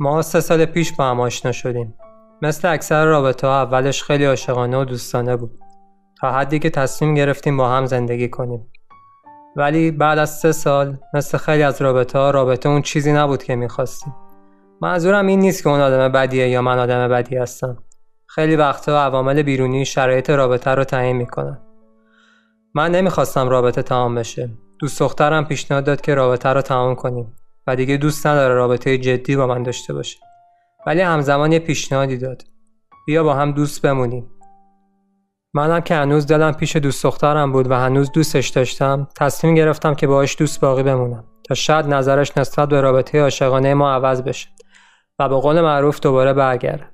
ما 0.00 0.22
سه 0.22 0.40
سال 0.40 0.64
پیش 0.64 0.92
با 0.92 1.04
هم 1.04 1.20
آشنا 1.20 1.52
شدیم. 1.52 1.94
مثل 2.42 2.68
اکثر 2.68 3.04
رابطه 3.04 3.46
ها 3.46 3.62
اولش 3.62 4.02
خیلی 4.02 4.24
عاشقانه 4.24 4.78
و 4.78 4.84
دوستانه 4.84 5.36
بود. 5.36 5.58
تا 6.20 6.32
حدی 6.32 6.58
که 6.58 6.70
تصمیم 6.70 7.14
گرفتیم 7.14 7.56
با 7.56 7.68
هم 7.68 7.86
زندگی 7.86 8.28
کنیم. 8.28 8.70
ولی 9.56 9.90
بعد 9.90 10.18
از 10.18 10.38
سه 10.38 10.52
سال 10.52 10.98
مثل 11.14 11.38
خیلی 11.38 11.62
از 11.62 11.82
رابطه 11.82 12.18
ها 12.18 12.30
رابطه 12.30 12.68
اون 12.68 12.82
چیزی 12.82 13.12
نبود 13.12 13.42
که 13.42 13.56
می‌خواستیم. 13.56 14.14
منظورم 14.80 15.26
این 15.26 15.40
نیست 15.40 15.62
که 15.62 15.68
اون 15.68 15.80
آدم 15.80 16.08
بدیه 16.08 16.48
یا 16.48 16.62
من 16.62 16.78
آدم 16.78 17.08
بدی 17.08 17.36
هستم. 17.36 17.78
خیلی 18.26 18.56
وقتها 18.56 19.04
عوامل 19.04 19.42
بیرونی 19.42 19.84
شرایط 19.84 20.30
رابطه 20.30 20.70
رو 20.70 20.84
تعیین 20.84 21.16
می‌کنن. 21.16 21.58
من 22.76 22.90
نمی‌خواستم 22.90 23.48
رابطه 23.48 23.82
تمام 23.82 24.14
بشه. 24.14 24.50
دوست 24.78 25.00
دخترم 25.00 25.44
پیشنهاد 25.44 25.84
داد 25.84 26.00
که 26.00 26.14
رابطه 26.14 26.48
رو 26.48 26.62
تمام 26.62 26.94
کنیم 26.94 27.36
و 27.66 27.76
دیگه 27.76 27.96
دوست 27.96 28.26
نداره 28.26 28.54
رابطه 28.54 28.98
جدی 28.98 29.36
با 29.36 29.46
من 29.46 29.62
داشته 29.62 29.92
باشه. 29.92 30.18
ولی 30.86 31.00
همزمان 31.00 31.52
یه 31.52 31.58
پیشنهادی 31.58 32.16
داد. 32.16 32.42
بیا 33.06 33.24
با 33.24 33.34
هم 33.34 33.52
دوست 33.52 33.82
بمونیم. 33.82 34.30
منم 35.54 35.80
که 35.80 35.94
هنوز 35.94 36.26
دلم 36.26 36.52
پیش 36.52 36.76
دوست 36.76 37.04
دخترم 37.04 37.52
بود 37.52 37.70
و 37.70 37.74
هنوز 37.74 38.12
دوستش 38.12 38.48
داشتم 38.48 39.08
تصمیم 39.16 39.54
گرفتم 39.54 39.94
که 39.94 40.06
باهاش 40.06 40.36
دوست 40.38 40.60
باقی 40.60 40.82
بمونم 40.82 41.24
تا 41.48 41.54
شاید 41.54 41.86
نظرش 41.86 42.38
نسبت 42.38 42.68
به 42.68 42.80
رابطه 42.80 43.20
عاشقانه 43.20 43.74
ما 43.74 43.92
عوض 43.92 44.22
بشه 44.22 44.48
و 45.18 45.28
به 45.28 45.36
قول 45.36 45.60
معروف 45.60 46.00
دوباره 46.00 46.32
برگرده 46.32 46.93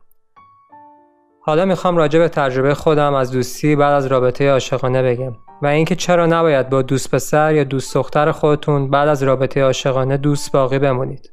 حالا 1.42 1.64
می‌خوام 1.64 1.96
راجع 1.96 2.18
به 2.18 2.28
تجربه 2.28 2.74
خودم 2.74 3.14
از 3.14 3.30
دوستی 3.30 3.76
بعد 3.76 3.92
از 3.92 4.06
رابطه 4.06 4.50
عاشقانه 4.50 5.02
بگم 5.02 5.32
و 5.62 5.66
اینکه 5.66 5.94
چرا 5.94 6.26
نباید 6.26 6.68
با 6.68 6.82
دوست 6.82 7.14
پسر 7.14 7.54
یا 7.54 7.64
دوست 7.64 7.94
دختر 7.94 8.32
خودتون 8.32 8.90
بعد 8.90 9.08
از 9.08 9.22
رابطه 9.22 9.62
عاشقانه 9.62 10.16
دوست 10.16 10.52
باقی 10.52 10.78
بمونید. 10.78 11.32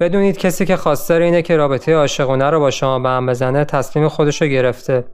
بدونید 0.00 0.38
کسی 0.38 0.66
که 0.66 0.76
خواستار 0.76 1.20
اینه 1.20 1.42
که 1.42 1.56
رابطه 1.56 1.94
عاشقانه 1.94 2.50
رو 2.50 2.60
با 2.60 2.70
شما 2.70 2.98
به 2.98 3.08
هم 3.08 3.26
بزنه 3.26 3.64
تصمیم 3.64 4.08
خودش 4.08 4.42
رو 4.42 4.48
گرفته 4.48 5.04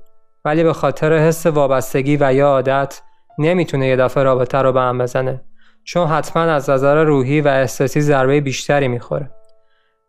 ولی 0.45 0.65
به 0.65 0.73
خاطر 0.73 1.13
حس 1.19 1.47
وابستگی 1.47 2.17
و 2.21 2.35
یا 2.35 2.49
عادت 2.49 3.03
نمی‌تونه 3.39 3.87
یه 3.87 3.97
دفعه 3.97 4.23
رابطه 4.23 4.59
رو 4.59 4.73
به 4.73 4.81
هم 4.81 4.99
بزنه 4.99 5.45
چون 5.85 6.09
حتما 6.09 6.43
از 6.43 6.71
نظر 6.71 7.05
روحی 7.05 7.41
و 7.41 7.49
احساسی 7.49 8.01
ضربه 8.01 8.41
بیشتری 8.41 8.89
می‌خوره. 8.89 9.31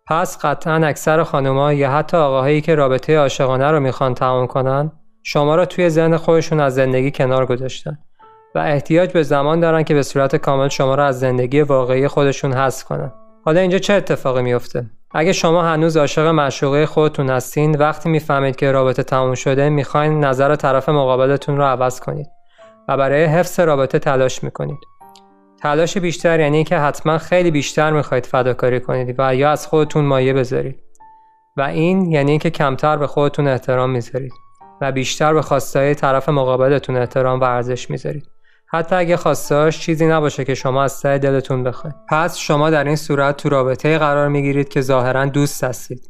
پس 0.07 0.45
قطعا 0.45 0.87
اکثر 0.87 1.23
خانوما 1.23 1.73
یا 1.73 1.91
حتی 1.91 2.17
آقاهایی 2.17 2.61
که 2.61 2.75
رابطه 2.75 3.17
عاشقانه 3.17 3.71
رو 3.71 3.79
می‌خوان 3.79 4.13
تمام 4.13 4.47
کنن 4.47 4.91
شما 5.23 5.55
را 5.55 5.65
توی 5.65 5.89
ذهن 5.89 6.17
خودشون 6.17 6.59
از 6.59 6.75
زندگی 6.75 7.11
کنار 7.11 7.45
گذاشتن 7.45 7.97
و 8.55 8.59
احتیاج 8.59 9.11
به 9.11 9.23
زمان 9.23 9.59
دارن 9.59 9.83
که 9.83 9.93
به 9.93 10.03
صورت 10.03 10.35
کامل 10.35 10.67
شما 10.67 10.95
را 10.95 11.05
از 11.05 11.19
زندگی 11.19 11.61
واقعی 11.61 12.07
خودشون 12.07 12.53
حذف 12.53 12.83
کنن. 12.83 13.11
حالا 13.45 13.59
اینجا 13.59 13.77
چه 13.77 13.93
اتفاقی 13.93 14.41
میفته؟ 14.41 14.85
اگه 15.11 15.33
شما 15.33 15.63
هنوز 15.63 15.97
عاشق 15.97 16.27
معشوقه 16.27 16.85
خودتون 16.85 17.29
هستین 17.29 17.75
وقتی 17.75 18.09
می‌فهمید 18.09 18.55
که 18.55 18.71
رابطه 18.71 19.03
تموم 19.03 19.35
شده 19.35 19.69
می‌خواین 19.69 20.25
نظر 20.25 20.55
طرف 20.55 20.89
مقابلتون 20.89 21.57
رو 21.57 21.63
عوض 21.63 21.99
کنید 21.99 22.27
و 22.87 22.97
برای 22.97 23.23
حفظ 23.25 23.59
رابطه 23.59 23.99
تلاش 23.99 24.43
می‌کنید. 24.43 24.77
تلاش 25.63 25.97
بیشتر 25.97 26.39
یعنی 26.39 26.63
که 26.63 26.77
حتما 26.77 27.17
خیلی 27.17 27.51
بیشتر 27.51 27.91
می‌خواید 27.91 28.25
فداکاری 28.25 28.79
کنید 28.79 29.15
و 29.17 29.35
یا 29.35 29.51
از 29.51 29.67
خودتون 29.67 30.05
مایه 30.05 30.33
بذارید. 30.33 30.79
و 31.57 31.61
این 31.61 32.11
یعنی 32.11 32.31
اینکه 32.31 32.49
کمتر 32.49 32.97
به 32.97 33.07
خودتون 33.07 33.47
احترام 33.47 33.89
می‌ذارید 33.89 34.33
و 34.81 34.91
بیشتر 34.91 35.33
به 35.33 35.41
خواستهای 35.41 35.95
طرف 35.95 36.29
مقابلتون 36.29 36.97
احترام 36.97 37.39
و 37.39 37.43
ارزش 37.43 37.89
می‌ذارید. 37.89 38.27
حتی 38.67 38.95
اگه 38.95 39.17
خواستهاش 39.17 39.79
چیزی 39.79 40.05
نباشه 40.05 40.45
که 40.45 40.55
شما 40.55 40.83
از 40.83 41.01
ته 41.01 41.17
دلتون 41.17 41.63
بخواید. 41.63 41.95
پس 42.09 42.37
شما 42.37 42.69
در 42.69 42.83
این 42.83 42.95
صورت 42.95 43.37
تو 43.37 43.49
رابطه 43.49 43.97
قرار 43.97 44.27
می‌گیرید 44.27 44.69
که 44.69 44.81
ظاهرا 44.81 45.25
دوست 45.25 45.63
هستید. 45.63 46.09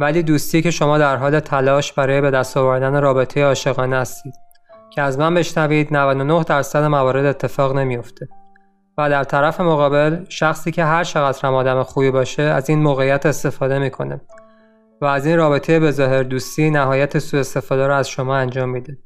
ولی 0.00 0.22
دوستی 0.22 0.62
که 0.62 0.70
شما 0.70 0.98
در 0.98 1.16
حال 1.16 1.40
تلاش 1.40 1.92
برای 1.92 2.20
به 2.20 2.30
دست 2.30 2.56
آوردن 2.56 3.00
رابطه 3.00 3.44
عاشقانه 3.44 3.96
هستید. 3.96 4.34
که 4.90 5.02
از 5.02 5.18
من 5.18 5.34
بشنوید 5.34 5.96
99 5.96 6.44
درصد 6.44 6.82
موارد 6.82 7.26
اتفاق 7.26 7.76
نمیافته. 7.76 8.28
و 8.98 9.10
در 9.10 9.24
طرف 9.24 9.60
مقابل 9.60 10.24
شخصی 10.28 10.70
که 10.70 10.84
هر 10.84 11.04
چقدر 11.04 11.46
هم 11.46 11.54
آدم 11.54 11.82
خوبی 11.82 12.10
باشه 12.10 12.42
از 12.42 12.70
این 12.70 12.82
موقعیت 12.82 13.26
استفاده 13.26 13.78
می‌کنه 13.78 14.20
و 15.00 15.04
از 15.04 15.26
این 15.26 15.36
رابطه 15.36 15.80
به 15.80 15.90
ظاهر 15.90 16.22
دوستی 16.22 16.70
نهایت 16.70 17.18
سوء 17.18 17.40
استفاده 17.40 17.86
رو 17.86 17.94
از 17.94 18.08
شما 18.08 18.36
انجام 18.36 18.68
میده. 18.68 18.98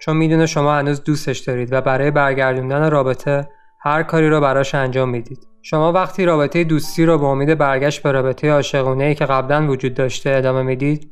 چون 0.00 0.16
می‌دونه 0.16 0.46
شما 0.46 0.74
هنوز 0.74 1.04
دوستش 1.04 1.38
دارید 1.38 1.72
و 1.72 1.80
برای 1.80 2.10
برگردوندن 2.10 2.90
رابطه 2.90 3.48
هر 3.80 4.02
کاری 4.02 4.28
رو 4.28 4.40
براش 4.40 4.74
انجام 4.74 5.08
می‌دید. 5.08 5.46
شما 5.62 5.92
وقتی 5.92 6.24
رابطه 6.24 6.64
دوستی 6.64 7.06
رو 7.06 7.18
به 7.18 7.24
امید 7.24 7.58
برگشت 7.58 8.02
به 8.02 8.12
رابطه 8.12 8.52
عاشقانه 8.52 9.04
ای 9.04 9.14
که 9.14 9.26
قبلا 9.26 9.66
وجود 9.66 9.94
داشته 9.94 10.30
ادامه 10.30 10.62
می‌دید 10.62 11.10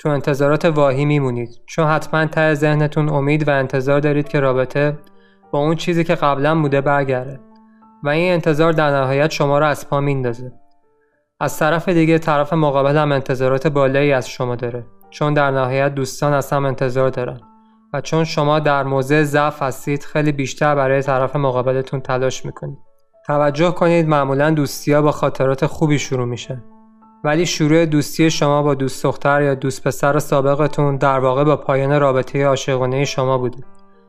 تو 0.00 0.08
انتظارات 0.08 0.64
واهی 0.64 1.04
میمونید. 1.04 1.48
چون 1.66 1.86
حتما 1.86 2.26
ته 2.26 2.54
ذهنتون 2.54 3.08
امید 3.08 3.48
و 3.48 3.50
انتظار 3.50 4.00
دارید 4.00 4.28
که 4.28 4.40
رابطه 4.40 4.98
با 5.50 5.58
اون 5.58 5.76
چیزی 5.76 6.04
که 6.04 6.14
قبلا 6.14 6.60
بوده 6.60 6.80
برگرده. 6.80 7.40
و 8.04 8.08
این 8.08 8.32
انتظار 8.32 8.72
در 8.72 8.90
نهایت 8.90 9.30
شما 9.30 9.58
را 9.58 9.68
از 9.68 9.88
پا 9.88 10.00
میندازه 10.00 10.52
از 11.40 11.58
طرف 11.58 11.88
دیگه 11.88 12.18
طرف 12.18 12.52
مقابل 12.52 12.96
هم 12.96 13.12
انتظارات 13.12 13.66
بالایی 13.66 14.12
از 14.12 14.28
شما 14.28 14.56
داره. 14.56 14.86
چون 15.10 15.34
در 15.34 15.50
نهایت 15.50 15.94
دوستان 15.94 16.32
از 16.32 16.52
هم 16.52 16.64
انتظار 16.64 17.10
دارن. 17.10 17.40
و 17.92 18.00
چون 18.00 18.24
شما 18.24 18.58
در 18.58 18.82
موضع 18.82 19.22
ضعف 19.22 19.62
هستید 19.62 20.02
خیلی 20.02 20.32
بیشتر 20.32 20.74
برای 20.74 21.02
طرف 21.02 21.36
مقابلتون 21.36 22.00
تلاش 22.00 22.44
می‌کنید. 22.46 22.78
توجه 23.26 23.70
کنید 23.70 24.08
معمولا 24.08 24.50
دوستی 24.50 24.92
ها 24.92 25.02
با 25.02 25.12
خاطرات 25.12 25.66
خوبی 25.66 25.98
شروع 25.98 26.26
میشه 26.26 26.62
ولی 27.24 27.46
شروع 27.46 27.86
دوستی 27.86 28.30
شما 28.30 28.62
با 28.62 28.74
دوست 28.74 29.04
دختر 29.04 29.42
یا 29.42 29.54
دوست 29.54 29.86
پسر 29.86 30.18
سابقتون 30.18 30.96
در 30.96 31.18
واقع 31.18 31.44
با 31.44 31.56
پایان 31.56 32.00
رابطه 32.00 32.46
عاشقانه 32.46 33.04
شما 33.04 33.38
بوده. 33.38 33.64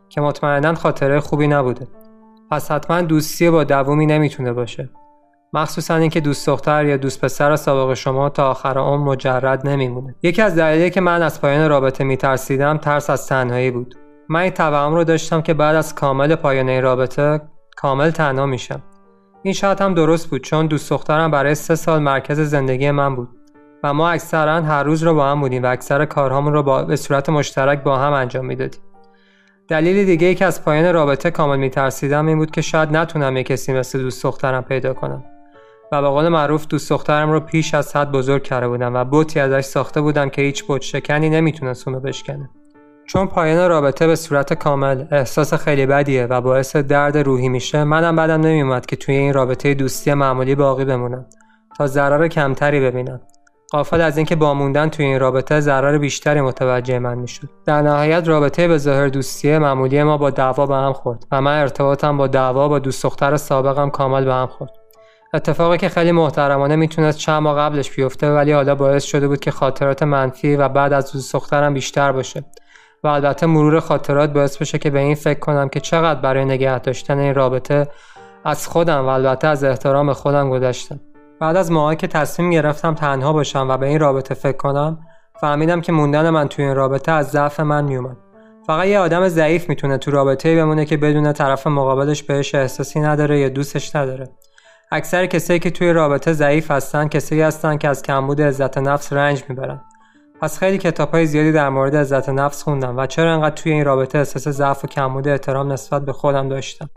که 0.09 0.21
مطمئنا 0.21 0.75
خاطره 0.75 1.19
خوبی 1.19 1.47
نبوده. 1.47 1.87
پس 2.55 2.71
حتما 2.71 3.01
دوستی 3.01 3.49
با 3.49 3.63
دوامی 3.63 4.05
نمی‌تونه 4.05 4.53
باشه. 4.53 4.89
مخصوصا 5.53 5.95
اینکه 5.95 6.19
دوست 6.19 6.47
دختر 6.47 6.85
یا 6.85 6.97
دوست 6.97 7.21
پسر 7.21 7.55
سابق 7.55 7.93
شما 7.93 8.29
تا 8.29 8.49
آخر 8.49 8.77
عمر 8.77 9.11
مجرد 9.11 9.67
نمیمونه. 9.67 10.15
یکی 10.23 10.41
از 10.41 10.55
دلایلی 10.55 10.89
که 10.89 11.01
من 11.01 11.21
از 11.21 11.41
پایان 11.41 11.69
رابطه 11.69 12.03
میترسیدم 12.03 12.77
ترس 12.77 13.09
از 13.09 13.27
تنهایی 13.27 13.71
بود. 13.71 13.95
من 14.29 14.39
این 14.39 14.51
توهم 14.51 14.93
رو 14.93 15.03
داشتم 15.03 15.41
که 15.41 15.53
بعد 15.53 15.75
از 15.75 15.95
کامل 15.95 16.35
پایان 16.35 16.69
این 16.69 16.81
رابطه 16.81 17.41
کامل 17.75 18.11
تنها 18.11 18.45
میشم. 18.45 18.83
این 19.43 19.53
شاید 19.53 19.81
هم 19.81 19.93
درست 19.93 20.29
بود 20.29 20.41
چون 20.41 20.67
دوست 20.67 20.89
دخترم 20.89 21.31
برای 21.31 21.55
سه 21.55 21.75
سال 21.75 22.01
مرکز 22.01 22.39
زندگی 22.39 22.91
من 22.91 23.15
بود 23.15 23.29
و 23.83 23.93
ما 23.93 24.09
اکثرا 24.09 24.61
هر 24.61 24.83
روز 24.83 25.03
رو 25.03 25.13
با 25.13 25.27
هم 25.27 25.41
بودیم 25.41 25.63
و 25.63 25.65
اکثر 25.65 26.05
کارهامون 26.05 26.53
رو 26.53 26.63
با 26.63 26.83
به 26.83 26.95
صورت 26.95 27.29
مشترک 27.29 27.83
با 27.83 27.97
هم 27.97 28.13
انجام 28.13 28.45
می‌دادیم. 28.45 28.81
دلیل 29.67 30.05
دیگه 30.05 30.27
ای 30.27 30.35
که 30.35 30.45
از 30.45 30.63
پایان 30.63 30.93
رابطه 30.93 31.31
کامل 31.31 31.57
میترسیدم 31.57 32.27
این 32.27 32.37
بود 32.37 32.51
که 32.51 32.61
شاید 32.61 32.89
نتونم 32.97 33.37
یه 33.37 33.43
کسی 33.43 33.73
مثل 33.73 33.99
دوست 33.99 34.23
دخترم 34.23 34.63
پیدا 34.63 34.93
کنم. 34.93 35.23
و 35.91 36.01
به 36.01 36.07
قول 36.07 36.27
معروف 36.27 36.67
دوست 36.67 36.89
دخترم 36.89 37.31
رو 37.31 37.39
پیش 37.39 37.73
از 37.73 37.95
حد 37.95 38.11
بزرگ 38.11 38.43
کرده 38.43 38.67
بودم 38.67 38.95
و 38.95 39.05
بوتی 39.05 39.39
ازش 39.39 39.65
ساخته 39.65 40.01
بودم 40.01 40.29
که 40.29 40.41
هیچ 40.41 40.63
بوت 40.63 40.81
شکنی 40.81 41.29
نمی‌تونست 41.29 41.87
اونو 41.87 41.99
بشکنه. 41.99 42.49
چون 43.05 43.27
پایان 43.27 43.69
رابطه 43.69 44.07
به 44.07 44.15
صورت 44.15 44.53
کامل 44.53 45.05
احساس 45.11 45.53
خیلی 45.53 45.85
بدیه 45.85 46.25
و 46.25 46.41
باعث 46.41 46.75
درد 46.75 47.17
روحی 47.17 47.49
میشه 47.49 47.83
منم 47.83 48.15
بدم 48.15 48.41
نمیومد 48.41 48.85
که 48.85 48.95
توی 48.95 49.15
این 49.15 49.33
رابطه 49.33 49.73
دوستی 49.73 50.13
معمولی 50.13 50.55
باقی 50.55 50.85
بمونم 50.85 51.25
تا 51.77 51.87
ضرر 51.87 52.27
کمتری 52.27 52.79
ببینم. 52.79 53.19
قافل 53.75 54.01
از 54.01 54.17
اینکه 54.17 54.35
با 54.35 54.53
موندن 54.53 54.89
توی 54.89 55.05
این 55.05 55.19
رابطه 55.19 55.59
ضرر 55.59 55.97
بیشتری 55.97 56.41
متوجه 56.41 56.99
من 56.99 57.17
می‌شد. 57.17 57.49
در 57.65 57.81
نهایت 57.81 58.27
رابطه 58.27 58.67
به 58.67 58.77
ظاهر 58.77 59.07
دوستی 59.07 59.57
معمولی 59.57 60.03
ما 60.03 60.17
با 60.17 60.29
دعوا 60.29 60.65
به 60.65 60.75
هم 60.75 60.93
خورد 60.93 61.25
و 61.31 61.41
من 61.41 61.59
ارتباطم 61.61 62.17
با 62.17 62.27
دعوا 62.27 62.67
با 62.67 62.79
دوست 62.79 63.03
دختر 63.03 63.37
سابقم 63.37 63.89
کامل 63.89 64.25
به 64.25 64.33
هم 64.33 64.47
خورد. 64.47 64.71
اتفاقی 65.33 65.77
که 65.77 65.89
خیلی 65.89 66.11
محترمانه 66.11 66.75
می‌تونست 66.75 67.17
چند 67.17 67.41
ماه 67.41 67.57
قبلش 67.57 67.91
بیفته 67.91 68.31
ولی 68.31 68.51
حالا 68.51 68.75
باعث 68.75 69.03
شده 69.03 69.27
بود 69.27 69.39
که 69.39 69.51
خاطرات 69.51 70.03
منفی 70.03 70.55
و 70.55 70.69
بعد 70.69 70.93
از 70.93 71.11
دوست 71.11 71.33
دخترم 71.33 71.73
بیشتر 71.73 72.11
باشه 72.11 72.43
و 73.03 73.07
البته 73.07 73.45
مرور 73.45 73.79
خاطرات 73.79 74.33
باعث 74.33 74.57
بشه 74.57 74.77
که 74.77 74.89
به 74.89 74.99
این 74.99 75.15
فکر 75.15 75.39
کنم 75.39 75.69
که 75.69 75.79
چقدر 75.79 76.19
برای 76.19 76.45
نگه 76.45 76.79
داشتن 76.79 77.19
این 77.19 77.35
رابطه 77.35 77.87
از 78.45 78.67
خودم 78.67 79.05
و 79.05 79.07
البته 79.07 79.47
از 79.47 79.63
احترام 79.63 80.13
خودم 80.13 80.49
گذشتم. 80.49 80.99
بعد 81.39 81.55
از 81.55 81.71
ماهایی 81.71 81.97
که 81.97 82.07
تصمیم 82.07 82.49
گرفتم 82.49 82.93
تنها 82.93 83.33
باشم 83.33 83.67
و 83.69 83.77
به 83.77 83.85
این 83.87 83.99
رابطه 83.99 84.35
فکر 84.35 84.57
کنم 84.57 84.99
فهمیدم 85.41 85.81
که 85.81 85.91
موندن 85.91 86.29
من 86.29 86.47
توی 86.47 86.65
این 86.65 86.75
رابطه 86.75 87.11
از 87.11 87.29
ضعف 87.29 87.59
من 87.59 87.83
میومد. 87.83 88.17
فقط 88.67 88.85
یه 88.85 88.99
آدم 88.99 89.27
ضعیف 89.27 89.69
می‌تونه 89.69 89.97
تو 89.97 90.11
رابطه 90.11 90.55
بمونه 90.55 90.85
که 90.85 90.97
بدون 90.97 91.33
طرف 91.33 91.67
مقابلش 91.67 92.23
بهش 92.23 92.55
احساسی 92.55 92.99
نداره 92.99 93.39
یا 93.39 93.49
دوستش 93.49 93.95
نداره. 93.95 94.29
اکثر 94.91 95.25
کسایی 95.25 95.59
که 95.59 95.71
توی 95.71 95.93
رابطه 95.93 96.33
ضعیف 96.33 96.71
هستن 96.71 97.07
کسایی 97.07 97.41
هستن 97.41 97.77
که 97.77 97.87
از 97.87 98.01
کمبود 98.01 98.41
عزت 98.41 98.77
نفس 98.77 99.13
رنج 99.13 99.43
می‌برن. 99.49 99.81
پس 100.41 100.59
خیلی 100.59 100.77
کتاب 100.77 101.11
های 101.11 101.25
زیادی 101.25 101.51
در 101.51 101.69
مورد 101.69 101.95
عزت 101.95 102.29
نفس 102.29 102.63
خوندم 102.63 102.97
و 102.97 103.05
چرا 103.05 103.33
انقدر 103.33 103.55
توی 103.55 103.71
این 103.71 103.85
رابطه 103.85 104.17
احساس 104.17 104.47
ضعف 104.47 104.83
و 104.83 104.87
کمبود 104.87 105.27
احترام 105.27 105.71
نسبت 105.71 106.05
به 106.05 106.13
خودم 106.13 106.49
داشتم. 106.49 106.89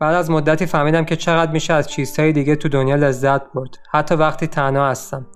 بعد 0.00 0.14
از 0.14 0.30
مدتی 0.30 0.66
فهمیدم 0.66 1.04
که 1.04 1.16
چقدر 1.16 1.52
میشه 1.52 1.72
از 1.72 1.88
چیزهای 1.88 2.32
دیگه 2.32 2.56
تو 2.56 2.68
دنیا 2.68 2.96
لذت 2.96 3.52
برد. 3.52 3.78
حتی 3.90 4.14
وقتی 4.14 4.46
تنها 4.46 4.88
هستم. 4.88 5.26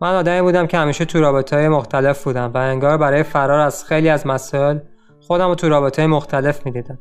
من 0.00 0.14
آدمی 0.14 0.42
بودم 0.42 0.66
که 0.66 0.78
همیشه 0.78 1.04
تو 1.04 1.20
رابطه 1.20 1.56
های 1.56 1.68
مختلف 1.68 2.24
بودم 2.24 2.50
و 2.54 2.58
انگار 2.58 2.98
برای 2.98 3.22
فرار 3.22 3.60
از 3.60 3.84
خیلی 3.84 4.08
از 4.08 4.26
مسائل 4.26 4.78
خودم 5.20 5.48
رو 5.48 5.54
تو 5.54 5.68
رابطه 5.68 6.06
مختلف 6.06 6.66
می‌دیدم. 6.66 6.98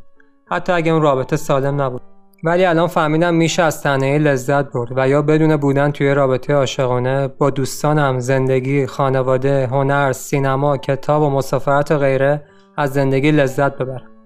حتی 0.51 0.73
اگه 0.73 0.91
اون 0.91 1.01
رابطه 1.01 1.35
سالم 1.35 1.81
نبود. 1.81 2.01
ولی 2.43 2.65
الان 2.65 2.87
فهمیدم 2.87 3.33
میشه 3.33 3.63
از 3.63 3.83
تنهایی 3.83 4.19
لذت 4.19 4.71
برد 4.71 4.89
و 4.95 5.09
یا 5.09 5.21
بدون 5.21 5.57
بودن 5.57 5.91
توی 5.91 6.13
رابطه 6.13 6.53
عاشقانه 6.53 7.27
با 7.27 7.49
دوستانم 7.49 8.19
زندگی 8.19 8.85
خانواده 8.85 9.67
هنر 9.67 10.11
سینما 10.11 10.77
کتاب 10.77 11.21
و 11.23 11.29
مسافرت 11.29 11.91
و 11.91 11.97
غیره 11.97 12.43
از 12.77 12.93
زندگی 12.93 13.31
لذت 13.31 13.77
ببرم. 13.77 14.16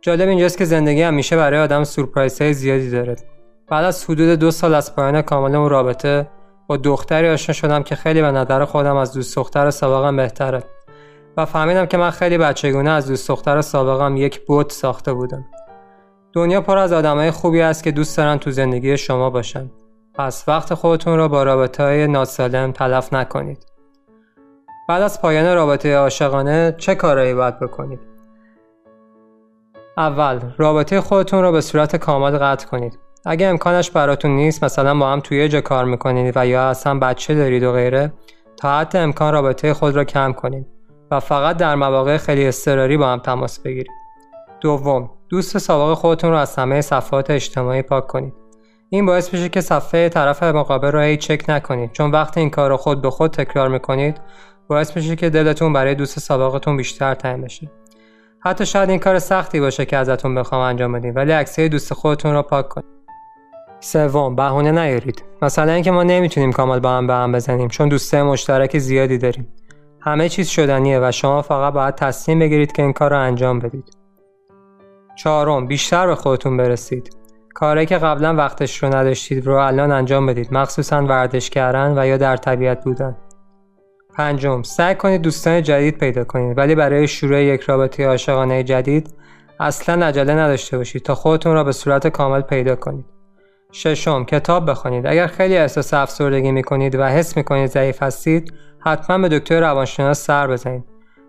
جالب 0.00 0.28
اینجاست 0.28 0.58
که 0.58 0.64
زندگی 0.64 1.02
همیشه 1.02 1.36
برای 1.36 1.60
آدم 1.60 1.84
سورپرایز 1.84 2.42
های 2.42 2.54
زیادی 2.54 2.90
داره. 2.90 3.16
بعد 3.68 3.84
از 3.84 4.04
حدود 4.04 4.28
دو 4.38 4.50
سال 4.50 4.74
از 4.74 4.96
پایان 4.96 5.22
کامل 5.22 5.54
اون 5.54 5.68
رابطه 5.68 6.28
با 6.66 6.76
دختری 6.76 7.28
آشنا 7.28 7.52
شدم 7.52 7.82
که 7.82 7.96
خیلی 7.96 8.20
به 8.22 8.30
نظر 8.30 8.64
خودم 8.64 8.96
از 8.96 9.12
دوست 9.12 9.36
دختر 9.36 9.70
سابقم 9.70 10.16
بهتره. 10.16 10.62
و 11.36 11.44
فهمیدم 11.44 11.86
که 11.86 11.96
من 11.96 12.10
خیلی 12.10 12.38
بچگونه 12.38 12.90
از 12.90 13.06
دوست 13.06 13.28
دختر 13.28 13.60
سابقم 13.60 14.16
یک 14.16 14.46
بوت 14.46 14.72
ساخته 14.72 15.12
بودم. 15.12 15.44
دنیا 16.32 16.60
پر 16.60 16.78
از 16.78 16.92
آدمای 16.92 17.30
خوبی 17.30 17.60
است 17.60 17.84
که 17.84 17.90
دوست 17.90 18.16
دارن 18.16 18.38
تو 18.38 18.50
زندگی 18.50 18.96
شما 18.96 19.30
باشن. 19.30 19.70
پس 20.14 20.44
وقت 20.48 20.74
خودتون 20.74 21.16
را 21.16 21.28
با 21.28 21.42
رابطه 21.42 21.82
های 21.82 22.06
ناسالم 22.06 22.72
تلف 22.72 23.12
نکنید. 23.12 23.66
بعد 24.88 25.02
از 25.02 25.22
پایان 25.22 25.54
رابطه 25.54 25.96
عاشقانه 25.96 26.74
چه 26.78 26.94
کارایی 26.94 27.34
باید 27.34 27.60
بکنید؟ 27.60 28.17
اول 29.98 30.40
رابطه 30.56 31.00
خودتون 31.00 31.42
را 31.42 31.52
به 31.52 31.60
صورت 31.60 31.96
کامل 31.96 32.38
قطع 32.38 32.66
کنید. 32.66 32.98
اگه 33.26 33.46
امکانش 33.46 33.90
براتون 33.90 34.30
نیست 34.30 34.64
مثلا 34.64 34.98
با 34.98 35.12
هم 35.12 35.20
توی 35.20 35.48
جا 35.48 35.60
کار 35.60 35.84
می‌کنید 35.84 36.32
و 36.36 36.46
یا 36.46 36.68
اصلا 36.68 36.98
بچه 36.98 37.34
دارید 37.34 37.62
و 37.62 37.72
غیره 37.72 38.12
تا 38.56 38.78
حتی 38.78 38.98
امکان 38.98 39.32
رابطه 39.32 39.74
خود 39.74 39.96
را 39.96 40.04
کم 40.04 40.32
کنید 40.32 40.66
و 41.10 41.20
فقط 41.20 41.56
در 41.56 41.74
مواقع 41.74 42.16
خیلی 42.16 42.46
اضطراری 42.46 42.96
با 42.96 43.08
هم 43.08 43.18
تماس 43.18 43.60
بگیرید. 43.60 43.92
دوم 44.60 45.10
دوست 45.28 45.58
سابق 45.58 45.94
خودتون 45.94 46.30
رو 46.30 46.36
از 46.36 46.56
همه 46.56 46.80
صفحات 46.80 47.30
اجتماعی 47.30 47.82
پاک 47.82 48.06
کنید. 48.06 48.34
این 48.90 49.06
باعث 49.06 49.34
میشه 49.34 49.48
که 49.48 49.60
صفحه 49.60 50.08
طرف 50.08 50.42
مقابل 50.42 50.92
رو 50.92 51.00
هی 51.00 51.16
چک 51.16 51.44
نکنید. 51.48 51.92
چون 51.92 52.10
وقتی 52.10 52.40
این 52.40 52.50
کار 52.50 52.70
رو 52.70 52.76
خود 52.76 53.02
به 53.02 53.10
خود 53.10 53.30
تکرار 53.30 53.68
می‌کنید 53.68 54.20
باعث 54.68 54.96
میشه 54.96 55.16
که 55.16 55.30
دلتون 55.30 55.72
برای 55.72 55.94
دوست 55.94 56.18
سابقتون 56.18 56.76
بیشتر 56.76 57.14
تنگ 57.14 57.44
بشه. 57.44 57.70
حتی 58.40 58.66
شاید 58.66 58.90
این 58.90 58.98
کار 58.98 59.18
سختی 59.18 59.60
باشه 59.60 59.84
که 59.84 59.96
ازتون 59.96 60.34
بخوام 60.34 60.60
انجام 60.60 60.92
بدید 60.92 61.16
ولی 61.16 61.32
عکسای 61.32 61.68
دوست 61.68 61.94
خودتون 61.94 62.32
رو 62.32 62.42
پاک 62.42 62.68
کنید 62.68 62.98
سوم 63.80 64.36
بهونه 64.36 64.72
نیارید. 64.72 65.24
مثلا 65.42 65.72
اینکه 65.72 65.90
ما 65.90 66.02
نمی‌تونیم 66.02 66.52
کامل 66.52 66.78
با 66.80 66.90
هم 66.90 67.06
به 67.06 67.14
هم 67.14 67.32
بزنیم 67.32 67.68
چون 67.68 67.88
دوسته 67.88 68.22
مشترک 68.22 68.78
زیادی 68.78 69.18
داریم. 69.18 69.48
همه 70.00 70.28
چیز 70.28 70.48
شدنیه 70.48 71.00
و 71.00 71.12
شما 71.12 71.42
فقط 71.42 71.72
باید 71.72 71.94
تصمیم 71.94 72.38
بگیرید 72.38 72.72
که 72.72 72.82
این 72.82 72.92
کار 72.92 73.10
رو 73.10 73.18
انجام 73.18 73.58
بدید. 73.58 73.96
چهارم 75.16 75.66
بیشتر 75.66 76.06
به 76.06 76.14
خودتون 76.14 76.56
برسید. 76.56 77.16
کاری 77.54 77.86
که 77.86 77.98
قبلا 77.98 78.34
وقتش 78.34 78.82
رو 78.82 78.96
نداشتید 78.96 79.46
رو 79.46 79.54
الان 79.54 79.92
انجام 79.92 80.26
بدید. 80.26 80.54
مخصوصا 80.54 81.02
ورزش 81.02 81.50
کردن 81.50 81.98
و 81.98 82.06
یا 82.06 82.16
در 82.16 82.36
طبیعت 82.36 82.84
بودن. 82.84 83.16
پنجم 84.18 84.62
سعی 84.62 84.94
کنید 84.94 85.22
دوستان 85.22 85.62
جدید 85.62 85.98
پیدا 85.98 86.24
کنید 86.24 86.58
ولی 86.58 86.74
برای 86.74 87.08
شروع 87.08 87.42
یک 87.42 87.60
رابطه 87.60 88.06
عاشقانه 88.06 88.62
جدید 88.62 89.14
اصلا 89.60 90.06
عجله 90.06 90.34
نداشته 90.34 90.78
باشید 90.78 91.02
تا 91.02 91.14
خودتون 91.14 91.54
را 91.54 91.64
به 91.64 91.72
صورت 91.72 92.06
کامل 92.06 92.40
پیدا 92.40 92.76
کنید. 92.76 93.04
ششم 93.72 94.24
کتاب 94.24 94.70
بخونید. 94.70 95.06
اگر 95.06 95.26
خیلی 95.26 95.56
احساس 95.56 95.94
افسردگی 95.94 96.52
می‌کنید 96.52 96.94
و 96.94 97.04
حس 97.08 97.36
می‌کنید 97.36 97.70
ضعیف 97.70 98.02
هستید 98.02 98.52
حتما 98.80 99.18
به 99.18 99.28
دکتر 99.28 99.60
روانشناس 99.60 100.24
سر 100.24 100.46
بزنید 100.46 100.84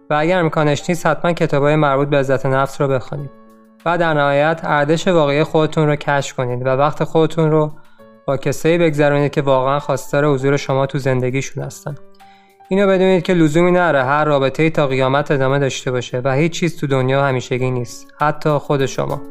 و 0.09 0.13
اگر 0.13 0.39
امکانش 0.39 0.89
نیست 0.89 1.05
حتما 1.05 1.33
کتابهای 1.33 1.75
مربوط 1.75 2.07
به 2.07 2.17
عزت 2.17 2.45
نفس 2.45 2.81
رو 2.81 2.87
بخونید. 2.87 3.29
و 3.85 3.97
در 3.97 4.13
نهایت 4.13 4.61
ارزش 4.63 5.07
واقعی 5.07 5.43
خودتون 5.43 5.87
رو 5.87 5.95
کشف 5.95 6.35
کنید 6.35 6.65
و 6.65 6.69
وقت 6.69 7.03
خودتون 7.03 7.51
رو 7.51 7.71
با 8.25 8.37
کسایی 8.37 8.77
بگذرونید 8.77 9.31
که 9.31 9.41
واقعا 9.41 9.79
خواستار 9.79 10.25
حضور 10.25 10.57
شما 10.57 10.85
تو 10.85 10.97
زندگیشون 10.97 11.63
هستن. 11.63 11.95
اینو 12.71 12.87
بدونید 12.87 13.23
که 13.23 13.33
لزومی 13.33 13.71
نره 13.71 14.03
هر 14.03 14.25
رابطه 14.25 14.69
تا 14.69 14.87
قیامت 14.87 15.31
ادامه 15.31 15.59
داشته 15.59 15.91
باشه 15.91 16.21
و 16.23 16.35
هیچ 16.35 16.51
چیز 16.51 16.77
تو 16.77 16.87
دنیا 16.87 17.25
همیشگی 17.25 17.71
نیست. 17.71 18.13
حتی 18.19 18.49
خود 18.49 18.85
شما. 18.85 19.21